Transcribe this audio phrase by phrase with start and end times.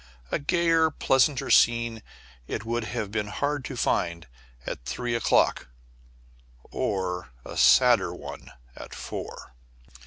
[0.31, 2.01] A gayer, pleasanter scene
[2.47, 4.25] it would have been hard to find
[4.65, 5.67] at three o'clock,
[6.71, 9.53] or a sadder one at four.